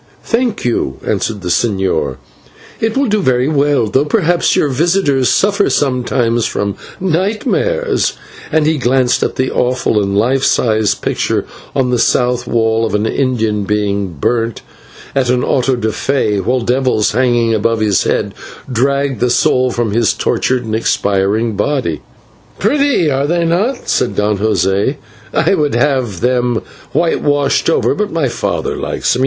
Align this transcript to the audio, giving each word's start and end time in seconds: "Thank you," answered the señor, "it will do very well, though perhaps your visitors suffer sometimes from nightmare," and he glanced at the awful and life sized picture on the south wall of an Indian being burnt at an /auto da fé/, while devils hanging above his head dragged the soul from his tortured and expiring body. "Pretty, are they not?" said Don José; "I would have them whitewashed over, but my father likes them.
"Thank 0.23 0.65
you," 0.65 0.97
answered 1.05 1.41
the 1.41 1.49
señor, 1.49 2.15
"it 2.79 2.97
will 2.97 3.05
do 3.05 3.21
very 3.21 3.47
well, 3.47 3.85
though 3.85 4.03
perhaps 4.03 4.55
your 4.55 4.67
visitors 4.67 5.29
suffer 5.29 5.69
sometimes 5.69 6.47
from 6.47 6.73
nightmare," 6.99 7.87
and 8.51 8.65
he 8.65 8.79
glanced 8.79 9.21
at 9.21 9.35
the 9.35 9.51
awful 9.51 10.01
and 10.01 10.17
life 10.17 10.43
sized 10.43 11.03
picture 11.03 11.45
on 11.75 11.91
the 11.91 11.99
south 11.99 12.47
wall 12.47 12.83
of 12.83 12.95
an 12.95 13.05
Indian 13.05 13.63
being 13.63 14.13
burnt 14.19 14.63
at 15.13 15.29
an 15.29 15.43
/auto 15.43 15.79
da 15.79 15.89
fé/, 15.89 16.43
while 16.43 16.61
devils 16.61 17.11
hanging 17.11 17.53
above 17.53 17.79
his 17.79 18.03
head 18.05 18.33
dragged 18.71 19.19
the 19.19 19.29
soul 19.29 19.69
from 19.69 19.91
his 19.91 20.13
tortured 20.13 20.65
and 20.65 20.73
expiring 20.73 21.55
body. 21.55 22.01
"Pretty, 22.57 23.11
are 23.11 23.27
they 23.27 23.45
not?" 23.45 23.87
said 23.87 24.15
Don 24.15 24.39
José; 24.39 24.95
"I 25.31 25.53
would 25.53 25.75
have 25.75 26.21
them 26.21 26.63
whitewashed 26.91 27.69
over, 27.69 27.93
but 27.93 28.11
my 28.11 28.27
father 28.29 28.75
likes 28.75 29.13
them. 29.13 29.19